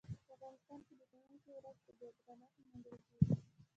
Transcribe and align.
په 0.27 0.31
افغانستان 0.35 0.79
کې 0.85 0.93
د 0.97 1.01
ښوونکي 1.09 1.49
ورځ 1.55 1.77
په 1.85 1.91
ډیر 1.99 2.13
درنښت 2.25 2.55
لمانځل 2.59 2.99
کیږي. 3.09 3.33